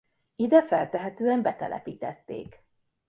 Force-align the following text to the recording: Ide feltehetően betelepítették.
Ide 0.35 0.61
feltehetően 0.67 1.41
betelepítették. 1.41 2.63